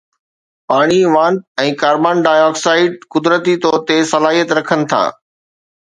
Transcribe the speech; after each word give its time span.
پاڻي 0.71 0.97
وانپ 1.15 1.61
۽ 1.65 1.75
carbon 1.83 2.17
ڊاءِ 2.29 2.41
oxide 2.47 2.91
قدرتي 3.17 3.55
طور 3.67 3.77
تي 3.87 3.97
صلاحيت 4.15 4.49
رکن 4.63 4.79
ٿا 4.95 5.03